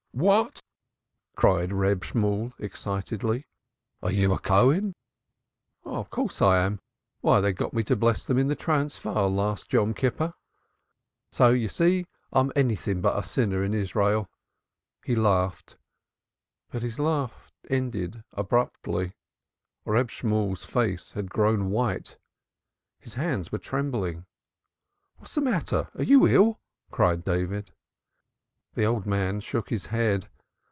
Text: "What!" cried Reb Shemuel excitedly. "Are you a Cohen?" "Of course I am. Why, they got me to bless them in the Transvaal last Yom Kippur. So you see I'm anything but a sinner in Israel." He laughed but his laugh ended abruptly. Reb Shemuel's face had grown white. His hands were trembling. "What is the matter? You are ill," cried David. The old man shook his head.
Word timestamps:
"What!" 0.13 0.61
cried 1.37 1.71
Reb 1.71 2.03
Shemuel 2.03 2.53
excitedly. 2.59 3.47
"Are 4.03 4.11
you 4.11 4.33
a 4.33 4.39
Cohen?" 4.39 4.93
"Of 5.85 6.09
course 6.09 6.41
I 6.41 6.57
am. 6.65 6.81
Why, 7.21 7.39
they 7.39 7.53
got 7.53 7.73
me 7.73 7.81
to 7.83 7.95
bless 7.95 8.25
them 8.25 8.37
in 8.37 8.49
the 8.49 8.55
Transvaal 8.57 9.29
last 9.33 9.71
Yom 9.71 9.93
Kippur. 9.93 10.33
So 11.31 11.51
you 11.51 11.69
see 11.69 12.07
I'm 12.33 12.51
anything 12.57 12.99
but 12.99 13.17
a 13.17 13.23
sinner 13.23 13.63
in 13.63 13.73
Israel." 13.73 14.29
He 15.05 15.15
laughed 15.15 15.77
but 16.71 16.83
his 16.83 16.99
laugh 16.99 17.49
ended 17.69 18.21
abruptly. 18.33 19.13
Reb 19.85 20.09
Shemuel's 20.09 20.65
face 20.65 21.13
had 21.13 21.29
grown 21.29 21.69
white. 21.71 22.17
His 22.99 23.13
hands 23.13 23.49
were 23.49 23.59
trembling. 23.59 24.25
"What 25.19 25.29
is 25.29 25.35
the 25.35 25.41
matter? 25.41 25.89
You 25.97 26.25
are 26.25 26.29
ill," 26.29 26.59
cried 26.91 27.23
David. 27.23 27.71
The 28.73 28.85
old 28.85 29.05
man 29.05 29.41
shook 29.41 29.67
his 29.69 29.87
head. 29.87 30.29